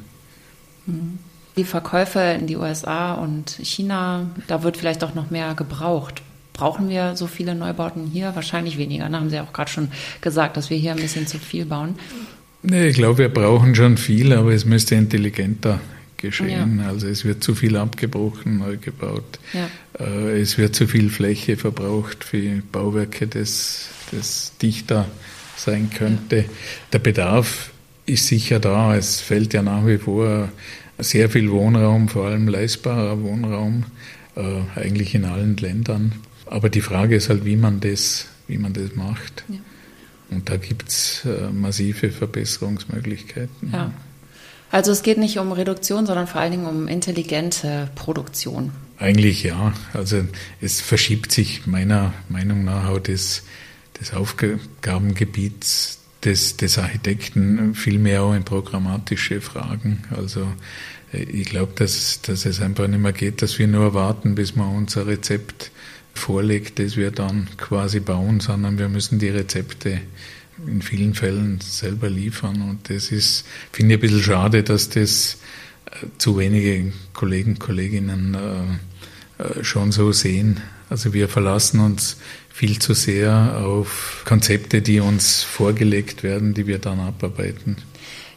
Mhm. 0.86 1.20
Die 1.58 1.63
Verkäufe 1.63 2.20
in 2.39 2.48
die 2.48 2.55
USA 2.55 3.13
und 3.13 3.58
China, 3.62 4.27
da 4.48 4.63
wird 4.63 4.77
vielleicht 4.77 5.03
auch 5.03 5.15
noch 5.15 5.31
mehr 5.31 5.53
gebraucht. 5.53 6.22
Brauchen 6.53 6.89
wir 6.89 7.15
so 7.15 7.27
viele 7.27 7.55
Neubauten 7.55 8.08
hier? 8.08 8.36
Wahrscheinlich 8.36 8.77
weniger. 8.77 9.10
Da 9.10 9.17
haben 9.17 9.29
Sie 9.29 9.39
auch 9.39 9.51
gerade 9.51 9.70
schon 9.70 9.89
gesagt, 10.22 10.58
dass 10.58 10.70
wir 10.70 10.77
hier 10.77 10.91
ein 10.91 11.00
bisschen 11.00 11.27
zu 11.27 11.39
viel 11.39 11.65
bauen. 11.65 11.96
Nee, 12.63 12.88
ich 12.88 12.96
glaube, 12.96 13.17
wir 13.17 13.29
brauchen 13.29 13.74
schon 13.74 13.98
viel, 13.98 14.34
aber 14.34 14.53
es 14.53 14.65
müsste 14.65 14.96
intelligenter 14.96 15.79
geschehen. 16.17 16.79
Ja. 16.79 16.88
Also 16.88 17.08
es 17.08 17.25
wird 17.25 17.43
zu 17.43 17.55
viel 17.55 17.75
abgebrochen, 17.75 18.60
neu 18.60 18.77
gebaut. 18.77 19.39
Ja. 19.53 19.70
Äh, 20.00 20.39
es 20.39 20.58
wird 20.58 20.75
zu 20.75 20.88
viel 20.88 21.10
Fläche 21.10 21.58
verbraucht 21.58 22.24
für 22.24 22.62
Bauwerke, 22.72 23.27
das, 23.27 23.89
das 24.12 24.53
dichter 24.62 25.08
sein 25.58 25.89
könnte. 25.89 26.38
Ja. 26.38 26.43
Der 26.93 27.00
Bedarf 27.00 27.72
ist 28.05 28.27
sicher 28.27 28.60
da. 28.60 28.96
Es 28.96 29.20
fällt 29.20 29.53
ja 29.53 29.62
nach 29.62 29.86
wie 29.86 29.98
vor 29.98 30.50
sehr 31.01 31.29
viel 31.29 31.51
Wohnraum, 31.51 32.10
vor 32.10 32.27
allem 32.27 32.48
leistbarer 32.48 33.22
Wohnraum, 33.22 33.86
äh, 34.36 34.79
eigentlich 34.79 35.15
in 35.15 35.25
allen 35.25 35.58
Ländern. 35.58 36.13
Aber 36.46 36.70
die 36.70 36.81
Frage 36.81 37.15
ist 37.15 37.29
halt, 37.29 37.46
wie 37.46 37.55
man 37.55 37.79
das, 37.79 38.27
wie 38.48 38.58
man 38.58 38.74
das 38.74 38.96
macht. 38.96 39.43
Ja. 39.50 39.58
Und 40.29 40.50
da 40.50 40.58
gibt 40.58 40.89
es 40.89 41.25
äh, 41.25 41.50
massive 41.51 42.10
Verbesserungsmöglichkeiten. 42.10 43.72
Ja. 43.72 43.91
Also 44.72 44.91
es 44.91 45.03
geht 45.03 45.17
nicht 45.17 45.38
um 45.38 45.51
Reduktion, 45.51 46.05
sondern 46.05 46.27
vor 46.27 46.39
allen 46.39 46.51
Dingen 46.51 46.65
um 46.65 46.88
intelligente 46.88 47.89
Produktion. 47.96 48.72
Eigentlich 48.98 49.43
ja. 49.43 49.74
Also 49.93 50.24
es 50.62 50.79
verschiebt 50.79 51.31
sich 51.31 51.67
meiner 51.67 52.13
Meinung 52.29 52.63
nach 52.63 52.88
auch 52.88 53.00
das, 53.00 53.43
das 54.00 54.13
Aufgabengebiet 54.13 55.65
des, 56.24 56.58
des 56.58 56.78
Architekten 56.78 57.74
vielmehr 57.74 58.24
auch 58.24 58.34
in 58.34 58.44
programmatische 58.44 59.42
Fragen. 59.42 60.04
Also 60.16 60.48
äh, 61.13 61.24
ich 61.24 61.48
glaube, 61.48 61.74
dass, 61.75 62.22
dass 62.22 62.46
es 62.46 62.62
einfach 62.62 62.88
nicht 62.88 63.01
mehr 63.01 63.13
geht, 63.13 63.42
dass 63.42 63.60
wir 63.60 63.68
nur 63.68 63.94
warten, 63.94 64.36
bis 64.36 64.56
wir 64.56 64.68
unser 64.68 65.08
Rezept 65.08 65.72
vorlegt, 66.13 66.80
das 66.80 66.98
wir 66.98 67.12
dann 67.12 67.48
quasi 67.58 68.00
bauen, 68.00 68.40
sondern 68.40 68.78
wir 68.78 68.90
müssen 68.90 69.20
die 69.20 69.30
Rezepte 69.30 70.01
in 70.68 70.82
vielen 70.82 71.13
Fällen 71.13 71.60
selber 71.62 72.10
liefern. 72.10 72.62
Und 72.62 72.90
das 72.90 73.12
ist, 73.12 73.46
finde 73.72 73.96
ich, 73.96 73.98
ein 73.98 74.01
bisschen 74.01 74.24
schade, 74.24 74.63
dass 74.63 74.90
das 74.90 75.38
äh, 75.86 76.06
zu 76.18 76.38
wenige 76.38 76.92
Kollegen, 77.13 77.58
Kolleginnen 77.58 78.36
äh, 78.36 79.44
äh, 79.44 79.63
schon 79.63 79.92
so 79.92 80.12
sehen. 80.12 80.62
Also 80.90 81.13
wir 81.13 81.30
verlassen 81.30 81.80
uns 81.80 82.18
viel 82.62 82.77
zu 82.77 82.94
sehr 82.94 83.58
auf 83.65 84.22
Konzepte, 84.24 84.84
die 84.84 85.00
uns 85.00 85.41
vorgelegt 85.41 86.22
werden, 86.22 86.53
die 86.53 86.68
wir 86.68 86.77
dann 86.77 87.00
abarbeiten. 87.00 87.77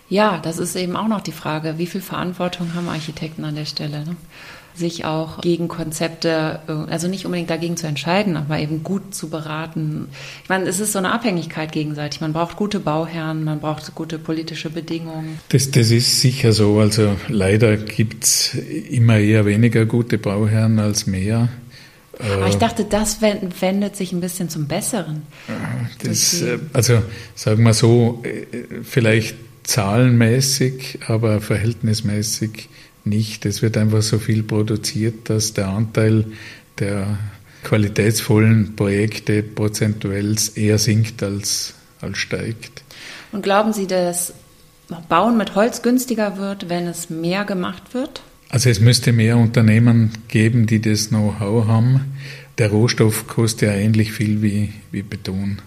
Ja, 0.09 0.38
das 0.38 0.57
ist 0.57 0.76
eben 0.76 0.97
auch 0.97 1.09
noch 1.09 1.21
die 1.21 1.31
Frage, 1.31 1.75
wie 1.76 1.85
viel 1.85 2.00
Verantwortung 2.00 2.73
haben 2.73 2.88
Architekten 2.88 3.45
an 3.45 3.54
der 3.54 3.66
Stelle? 3.66 4.02
Ne? 4.07 4.16
sich 4.76 5.04
auch 5.04 5.40
gegen 5.40 5.69
Konzepte, 5.69 6.59
also 6.90 7.07
nicht 7.07 7.26
unbedingt 7.26 7.49
dagegen 7.49 7.76
zu 7.76 7.87
entscheiden, 7.87 8.37
aber 8.37 8.59
eben 8.59 8.83
gut 8.83 9.14
zu 9.14 9.31
beraten. 9.31 10.09
Ich 10.43 10.49
meine, 10.49 10.66
es 10.66 10.81
ist 10.81 10.90
so 10.90 10.99
eine 10.99 11.12
Abhängigkeit 11.12 11.71
gegenseitig. 11.71 12.21
Man 12.21 12.33
braucht 12.33 12.57
gute 12.57 12.81
Bauherren, 12.81 13.45
man 13.45 13.61
braucht 13.61 13.95
gute 13.95 14.19
politische 14.19 14.71
Bedingungen. 14.71 15.38
Das, 15.50 15.71
das 15.71 15.93
ist 15.93 16.21
sicher 16.21 16.50
so. 16.50 16.81
Also 16.81 17.14
leider 17.28 17.76
gibt 17.76 18.25
es 18.25 18.54
immer 18.54 19.19
eher 19.19 19.47
weniger 19.47 19.87
gute 19.87 20.19
Bauherren 20.19 20.81
als 20.81 21.07
mehr. 21.07 21.50
Aber 22.18 22.49
ich 22.49 22.56
dachte, 22.56 22.85
das 22.85 23.21
wendet 23.21 23.97
sich 23.97 24.12
ein 24.12 24.21
bisschen 24.21 24.49
zum 24.49 24.66
Besseren. 24.66 25.23
Das, 26.02 26.40
äh, 26.42 26.59
also 26.73 27.02
sagen 27.35 27.62
wir 27.64 27.75
so, 27.75 28.23
äh, 28.25 28.83
vielleicht 28.83 29.37
zahlenmäßig, 29.64 31.00
aber 31.06 31.40
verhältnismäßig 31.40 32.68
nicht. 33.04 33.47
Es 33.47 33.62
wird 33.62 33.76
einfach 33.76 34.02
so 34.02 34.18
viel 34.18 34.42
produziert, 34.42 35.30
dass 35.30 35.54
der 35.54 35.68
Anteil 35.68 36.26
der 36.78 37.18
qualitätsvollen 37.64 38.76
Projekte 38.76 39.42
prozentuell 39.42 40.37
eher 40.54 40.78
sinkt 40.78 41.23
als, 41.23 41.75
als 42.00 42.18
steigt. 42.18 42.83
Und 43.33 43.42
glauben 43.42 43.73
Sie, 43.73 43.87
dass 43.87 44.35
Bauen 45.09 45.37
mit 45.37 45.54
Holz 45.54 45.83
günstiger 45.83 46.37
wird, 46.37 46.68
wenn 46.68 46.87
es 46.87 47.11
mehr 47.11 47.44
gemacht 47.44 47.94
wird? 47.94 48.23
Also 48.54 48.70
es 48.70 48.78
müsste 48.78 49.12
mehr 49.12 49.37
Unternehmen 49.37 50.12
geben, 50.28 50.68
die 50.68 50.80
das 50.80 51.08
Know-how 51.08 51.66
haben. 51.66 52.12
Der 52.56 52.70
Rohstoff 52.70 53.26
kostet 53.26 53.62
ja 53.62 53.75
ähnlich 53.75 54.12
viel 54.12 54.42
wie, 54.42 54.73
wie 54.92 55.02
Beton. 55.02 55.58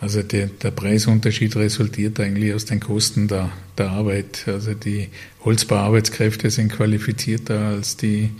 Also 0.00 0.22
der, 0.22 0.46
der, 0.46 0.70
Preisunterschied 0.70 1.54
resultiert 1.56 2.18
eigentlich 2.18 2.54
aus 2.54 2.64
den 2.64 2.80
Kosten 2.80 3.28
der, 3.28 3.50
der 3.76 3.90
Arbeit. 3.90 4.44
Also 4.46 4.72
die 4.72 5.08
Holzbauarbeitskräfte 5.44 6.48
sind 6.48 6.72
qualifizierter 6.72 7.60
als 7.60 7.98
die 7.98 8.30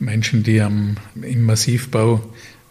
Menschen, 0.00 0.42
die 0.42 0.60
am, 0.60 0.96
im 1.22 1.44
Massivbau 1.44 2.22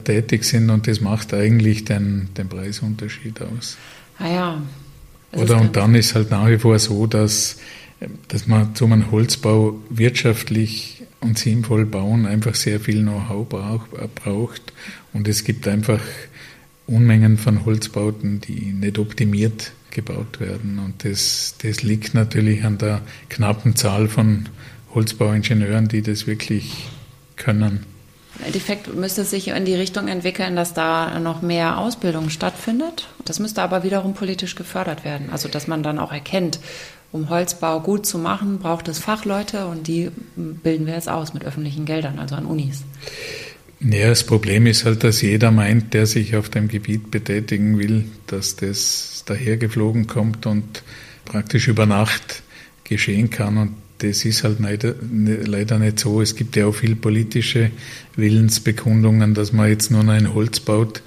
tätig 0.03 0.43
sind 0.43 0.69
und 0.69 0.85
das 0.85 1.01
macht 1.01 1.33
eigentlich 1.33 1.85
den, 1.85 2.29
den 2.37 2.47
Preisunterschied 2.47 3.41
aus. 3.41 3.77
Ah 4.19 4.27
ja. 4.27 4.61
Oder 5.31 5.59
und 5.59 5.75
dann 5.75 5.95
ist 5.95 6.13
halt 6.13 6.29
nach 6.29 6.47
wie 6.47 6.59
vor 6.59 6.77
so, 6.77 7.07
dass, 7.07 7.57
dass 8.27 8.47
man 8.47 8.75
zum 8.75 9.11
Holzbau 9.11 9.79
wirtschaftlich 9.89 11.03
und 11.21 11.39
sinnvoll 11.39 11.85
bauen 11.85 12.25
einfach 12.25 12.55
sehr 12.55 12.79
viel 12.79 13.01
Know-how 13.01 13.47
braucht 13.47 14.73
und 15.13 15.27
es 15.27 15.43
gibt 15.43 15.67
einfach 15.67 16.01
Unmengen 16.87 17.37
von 17.37 17.65
Holzbauten, 17.65 18.41
die 18.41 18.73
nicht 18.73 18.99
optimiert 18.99 19.71
gebaut 19.89 20.39
werden. 20.39 20.77
Und 20.77 21.03
das, 21.03 21.55
das 21.63 21.81
liegt 21.81 22.13
natürlich 22.13 22.63
an 22.63 22.77
der 22.77 23.01
knappen 23.29 23.75
Zahl 23.75 24.07
von 24.07 24.49
Holzbauingenieuren, 24.93 25.87
die 25.87 26.03
das 26.03 26.27
wirklich 26.27 26.87
können. 27.37 27.85
Im 28.39 28.45
Endeffekt 28.47 28.93
müsste 28.93 29.21
es 29.21 29.31
sich 29.31 29.47
in 29.47 29.65
die 29.65 29.75
Richtung 29.75 30.09
entwickeln, 30.09 30.55
dass 30.57 30.73
da 30.73 31.19
noch 31.19 31.41
mehr 31.41 31.77
Ausbildung 31.77 32.29
stattfindet. 32.29 33.07
Das 33.23 33.39
müsste 33.39 33.61
aber 33.61 33.83
wiederum 33.83 34.13
politisch 34.13 34.55
gefördert 34.55 35.05
werden. 35.05 35.29
Also 35.31 35.47
dass 35.47 35.67
man 35.67 35.83
dann 35.83 35.99
auch 35.99 36.11
erkennt, 36.11 36.59
um 37.15 37.29
Holzbau 37.29 37.79
gut 37.79 38.05
zu 38.05 38.17
machen, 38.17 38.59
braucht 38.59 38.89
es 38.89 38.99
Fachleute 38.99 39.67
und 39.67 39.87
die 39.87 40.11
bilden 40.35 40.85
wir 40.85 40.93
jetzt 40.93 41.09
aus 41.09 41.33
mit 41.33 41.45
öffentlichen 41.45 41.85
Geldern, 41.85 42.19
also 42.19 42.35
an 42.35 42.45
Unis. 42.45 42.83
Ja, 43.79 44.09
das 44.09 44.25
Problem 44.25 44.67
ist 44.67 44.85
halt, 44.85 45.03
dass 45.03 45.21
jeder 45.21 45.51
meint, 45.51 45.93
der 45.93 46.07
sich 46.07 46.35
auf 46.35 46.49
dem 46.49 46.67
Gebiet 46.67 47.11
betätigen 47.11 47.77
will, 47.77 48.05
dass 48.27 48.57
das 48.57 49.23
dahergeflogen 49.25 50.07
kommt 50.07 50.45
und 50.45 50.83
praktisch 51.23 51.67
über 51.67 51.85
Nacht 51.85 52.43
geschehen 52.83 53.29
kann. 53.29 53.57
Und 53.57 53.75
das 53.99 54.25
ist 54.25 54.43
halt 54.43 54.57
leider 54.59 55.79
nicht 55.79 55.99
so. 55.99 56.21
Es 56.21 56.35
gibt 56.35 56.55
ja 56.55 56.65
auch 56.67 56.75
viel 56.75 56.95
politische 56.95 57.71
Willensbekundungen, 58.15 59.33
dass 59.33 59.53
man 59.53 59.69
jetzt 59.69 59.89
nur 59.89 60.03
noch 60.03 60.13
ein 60.13 60.33
Holz 60.33 60.59
baut. 60.59 61.01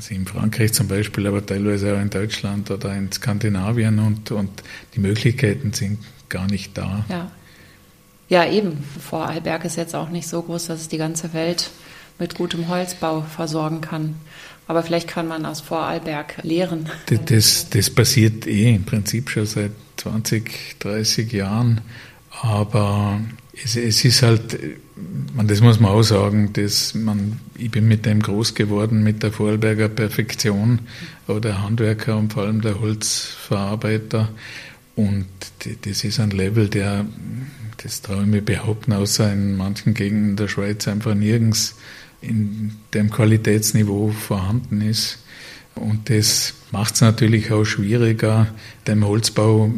Also 0.00 0.14
in 0.14 0.26
Frankreich 0.26 0.72
zum 0.72 0.88
Beispiel, 0.88 1.26
aber 1.26 1.44
teilweise 1.44 1.94
auch 1.94 2.00
in 2.00 2.08
Deutschland 2.08 2.70
oder 2.70 2.94
in 2.94 3.12
Skandinavien 3.12 3.98
und, 3.98 4.30
und 4.30 4.50
die 4.94 5.00
Möglichkeiten 5.00 5.74
sind 5.74 5.98
gar 6.28 6.46
nicht 6.46 6.76
da. 6.78 7.04
Ja. 7.08 7.30
Ja, 8.30 8.48
eben. 8.48 8.84
Vorarlberg 9.00 9.64
ist 9.64 9.76
jetzt 9.76 9.94
auch 9.94 10.08
nicht 10.08 10.28
so 10.28 10.40
groß, 10.40 10.68
dass 10.68 10.82
es 10.82 10.88
die 10.88 10.98
ganze 10.98 11.34
Welt 11.34 11.70
mit 12.18 12.36
gutem 12.36 12.68
Holzbau 12.68 13.22
versorgen 13.22 13.80
kann. 13.80 14.14
Aber 14.68 14.84
vielleicht 14.84 15.08
kann 15.08 15.26
man 15.26 15.44
aus 15.44 15.60
Vorarlberg 15.60 16.36
lehren. 16.44 16.88
Das, 17.06 17.24
das, 17.24 17.70
das 17.70 17.90
passiert 17.90 18.46
eh 18.46 18.72
im 18.74 18.84
Prinzip 18.84 19.30
schon 19.30 19.46
seit 19.46 19.72
20, 19.96 20.78
30 20.78 21.32
Jahren. 21.32 21.80
Aber 22.40 23.20
es, 23.52 23.76
es 23.76 24.04
ist 24.04 24.22
halt, 24.22 24.58
man, 25.34 25.48
das 25.48 25.60
muss 25.60 25.80
man 25.80 25.90
auch 25.90 26.02
sagen, 26.02 26.52
dass 26.52 26.94
man, 26.94 27.40
ich 27.56 27.70
bin 27.70 27.88
mit 27.88 28.06
dem 28.06 28.20
groß 28.20 28.54
geworden, 28.54 29.02
mit 29.02 29.22
der 29.22 29.32
Vorarlberger 29.32 29.88
Perfektion, 29.88 30.80
aber 31.26 31.40
der 31.40 31.62
Handwerker 31.62 32.16
und 32.16 32.32
vor 32.32 32.44
allem 32.44 32.60
der 32.60 32.80
Holzverarbeiter. 32.80 34.28
Und 34.96 35.26
das 35.82 36.04
ist 36.04 36.20
ein 36.20 36.30
Level, 36.30 36.68
der 36.68 37.06
das 37.82 38.02
traue 38.02 38.22
ich 38.22 38.26
mir 38.26 38.42
behaupten, 38.42 38.92
außer 38.92 39.32
in 39.32 39.56
manchen 39.56 39.94
Gegenden 39.94 40.36
der 40.36 40.48
Schweiz 40.48 40.86
einfach 40.86 41.14
nirgends 41.14 41.76
in 42.20 42.72
dem 42.92 43.10
Qualitätsniveau 43.10 44.08
vorhanden 44.08 44.82
ist. 44.82 45.18
Und 45.80 46.10
das 46.10 46.54
macht 46.70 46.94
es 46.94 47.00
natürlich 47.00 47.50
auch 47.52 47.64
schwieriger, 47.64 48.48
dem 48.86 49.06
Holzbau 49.06 49.72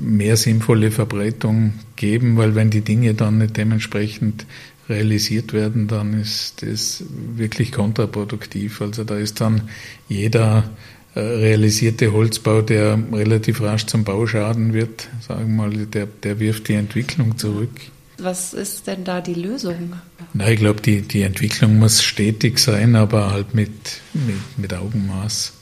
mehr 0.00 0.36
sinnvolle 0.36 0.90
Verbreitung 0.90 1.74
geben, 1.96 2.36
weil 2.36 2.54
wenn 2.54 2.70
die 2.70 2.82
Dinge 2.82 3.14
dann 3.14 3.38
nicht 3.38 3.56
dementsprechend 3.56 4.46
realisiert 4.88 5.52
werden, 5.52 5.88
dann 5.88 6.20
ist 6.20 6.62
das 6.62 7.04
wirklich 7.36 7.72
kontraproduktiv. 7.72 8.80
Also 8.80 9.04
da 9.04 9.16
ist 9.16 9.40
dann 9.40 9.62
jeder 10.08 10.70
äh, 11.14 11.20
realisierte 11.20 12.12
Holzbau, 12.12 12.62
der 12.62 12.98
relativ 13.12 13.60
rasch 13.62 13.86
zum 13.86 14.04
Bauschaden 14.04 14.72
wird, 14.74 15.08
sagen 15.26 15.56
wir 15.56 15.68
mal, 15.68 15.86
der, 15.86 16.06
der 16.06 16.38
wirft 16.38 16.68
die 16.68 16.74
Entwicklung 16.74 17.36
zurück. 17.36 17.70
Was 18.18 18.54
ist 18.54 18.86
denn 18.86 19.04
da 19.04 19.20
die 19.20 19.34
Lösung? 19.34 19.94
Na, 20.32 20.48
ich 20.48 20.58
glaube, 20.58 20.80
die, 20.80 21.02
die 21.02 21.22
Entwicklung 21.22 21.78
muss 21.78 22.02
stetig 22.02 22.58
sein, 22.58 22.96
aber 22.96 23.30
halt 23.30 23.54
mit, 23.54 23.70
mit, 24.14 24.36
mit 24.56 24.74
Augenmaß. 24.74 25.52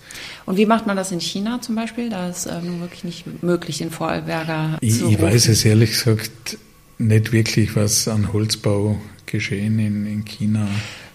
Und 0.47 0.57
wie 0.57 0.67
macht 0.67 0.87
man 0.87 0.97
das 0.97 1.11
in 1.11 1.21
China 1.21 1.61
zum 1.61 1.75
Beispiel? 1.75 2.11
Da 2.11 2.29
ist 2.29 2.47
äh, 2.47 2.61
nun 2.61 2.81
wirklich 2.81 3.05
nicht 3.05 3.43
möglich, 3.43 3.79
den 3.79 3.91
Vorarlberger 3.91 4.79
ich, 4.81 4.99
zu 4.99 5.09
Ich 5.09 5.21
weiß 5.21 5.49
es 5.49 5.65
ehrlich 5.65 5.91
gesagt 5.91 6.59
nicht 6.99 7.33
wirklich, 7.33 7.75
was 7.77 8.09
an 8.09 8.33
Holzbau 8.33 9.01
geschehen 9.27 9.79
in, 9.79 10.07
in 10.07 10.25
China. 10.25 10.67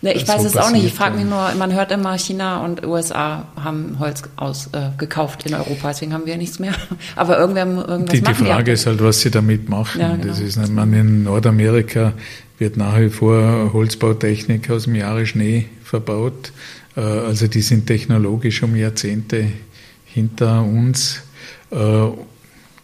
Ne, 0.01 0.13
ich 0.13 0.27
weiß 0.27 0.41
so 0.41 0.47
es 0.47 0.57
auch 0.57 0.71
nicht. 0.71 0.85
Ich 0.85 0.93
frage 0.93 1.15
mich 1.17 1.25
nur, 1.25 1.53
man 1.57 1.73
hört 1.73 1.91
immer, 1.91 2.17
China 2.17 2.63
und 2.63 2.85
USA 2.85 3.47
haben 3.61 3.97
Holz 3.99 4.23
aus, 4.37 4.67
äh, 4.67 4.91
gekauft 4.97 5.45
in 5.45 5.53
Europa, 5.53 5.89
deswegen 5.89 6.13
haben 6.13 6.25
wir 6.25 6.37
nichts 6.37 6.59
mehr. 6.59 6.73
Aber 7.15 7.37
irgendwer 7.37 7.65
irgendwas 7.65 8.15
die, 8.15 8.21
die 8.21 8.33
Frage 8.33 8.63
die 8.65 8.71
ist 8.71 8.85
halt, 8.85 9.03
was 9.03 9.21
sie 9.21 9.31
damit 9.31 9.67
machen. 9.69 9.99
Ja, 9.99 10.15
genau. 10.15 10.27
Das 10.27 10.39
ist, 10.39 10.57
man 10.71 10.93
in 10.93 11.23
Nordamerika 11.23 12.13
wird 12.57 12.77
nach 12.77 12.99
wie 12.99 13.09
vor 13.09 13.71
Holzbautechnik 13.73 14.69
aus 14.69 14.83
dem 14.83 14.95
Jahre 14.95 15.25
Schnee 15.25 15.65
verbaut. 15.83 16.51
Äh, 16.95 17.01
also 17.01 17.47
die 17.47 17.61
sind 17.61 17.87
technologisch 17.87 18.63
um 18.63 18.75
Jahrzehnte 18.75 19.47
hinter 20.05 20.63
uns. 20.63 21.23
Äh, 21.71 22.07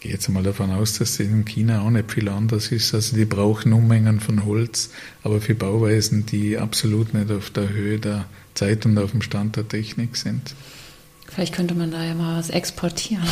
gehe 0.05 0.13
jetzt 0.13 0.29
mal 0.29 0.43
davon 0.43 0.69
aus, 0.69 0.99
dass 0.99 1.17
das 1.17 1.19
in 1.25 1.45
China 1.45 1.81
auch 1.81 1.89
nicht 1.89 2.11
viel 2.11 2.29
anders 2.29 2.71
ist. 2.71 2.93
Also 2.93 3.15
die 3.15 3.25
brauchen 3.25 3.73
Unmengen 3.73 4.19
von 4.19 4.45
Holz, 4.45 4.91
aber 5.23 5.41
für 5.41 5.55
Bauweisen, 5.55 6.27
die 6.27 6.59
absolut 6.59 7.15
nicht 7.15 7.31
auf 7.31 7.49
der 7.49 7.69
Höhe 7.69 7.97
der 7.97 8.25
Zeit 8.53 8.85
und 8.85 8.99
auf 8.99 9.11
dem 9.11 9.23
Stand 9.23 9.55
der 9.55 9.67
Technik 9.67 10.15
sind. 10.15 10.53
Vielleicht 11.27 11.53
könnte 11.53 11.73
man 11.73 11.91
da 11.91 12.03
ja 12.03 12.13
mal 12.13 12.37
was 12.37 12.49
exportieren. 12.49 13.25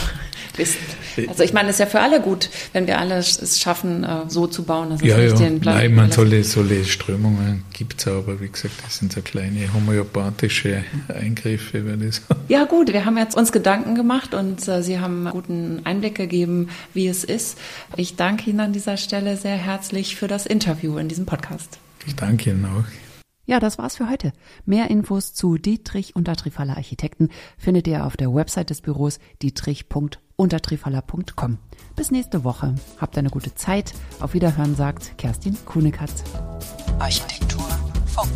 also 1.28 1.44
ich 1.44 1.54
meine, 1.54 1.70
es 1.70 1.76
ist 1.76 1.80
ja 1.80 1.86
für 1.86 2.02
alle 2.02 2.22
gut, 2.22 2.50
wenn 2.74 2.86
wir 2.86 3.00
alle 3.00 3.16
es 3.16 3.60
schaffen, 3.60 4.04
äh, 4.04 4.22
so 4.28 4.48
zu 4.48 4.64
bauen, 4.64 4.90
dass 4.90 5.02
es 5.02 5.08
ja, 5.08 5.18
nicht 5.18 5.32
ja. 5.32 5.38
den 5.38 5.60
Planeten 5.60 5.96
Nein, 5.96 5.96
man 5.96 6.12
solle, 6.12 6.44
solle 6.44 6.84
Strömungen 6.86 7.64
gibt 7.72 8.02
es 8.02 8.08
aber 8.08 8.42
wie 8.42 8.50
gesagt, 8.50 8.74
das 8.84 8.98
sind 8.98 9.14
so 9.14 9.22
kleine 9.22 9.74
homöopathische 9.74 10.84
Eingriffe, 11.08 11.86
würde 11.86 12.08
ich 12.08 12.16
sagen. 12.16 12.42
Ja 12.50 12.66
gut, 12.66 12.92
wir 12.92 13.06
haben 13.06 13.18
jetzt 13.18 13.36
uns 13.36 13.52
Gedanken 13.52 13.96
gemacht 13.96 14.34
und 14.34 14.68
äh, 14.68 14.82
Sie 14.84 15.00
haben 15.00 15.28
einen 15.28 15.32
guten 15.32 15.82
Einblick 15.86 16.16
gegeben, 16.16 16.70
wie 16.94 17.08
es 17.08 17.24
ist. 17.24 17.58
Ich 17.96 18.16
danke 18.16 18.50
Ihnen 18.50 18.60
an 18.60 18.74
dieser 18.74 18.98
Stelle 18.98 19.38
sehr 19.38 19.56
herzlich 19.56 20.16
für 20.16 20.28
das 20.28 20.46
Interview 20.46 20.98
in 20.98 21.08
diesem 21.08 21.26
Podcast. 21.26 21.78
Ich 22.06 22.16
danke 22.16 22.50
Ihnen 22.50 22.66
auch. 22.66 23.03
Ja, 23.46 23.60
das 23.60 23.78
war's 23.78 23.98
für 23.98 24.10
heute. 24.10 24.32
Mehr 24.66 24.90
Infos 24.90 25.34
zu 25.34 25.58
Dietrich 25.58 26.16
Untertrifaller 26.16 26.78
Architekten 26.78 27.28
findet 27.58 27.88
ihr 27.88 28.06
auf 28.06 28.16
der 28.16 28.34
Website 28.34 28.70
des 28.70 28.80
Büros 28.82 29.20
dietrich.untertrifaller.com. 29.42 31.58
Bis 31.96 32.12
nächste 32.12 32.46
Woche. 32.46 32.76
Habt 33.00 33.18
eine 33.18 33.30
gute 33.30 33.54
Zeit. 33.54 33.94
Auf 34.22 34.34
Wiederhören 34.34 34.76
sagt 34.76 35.18
Kerstin 35.18 35.58
Kuhnekatz. 35.66 36.24
Architektur 37.00 37.68
Funk. 38.06 38.30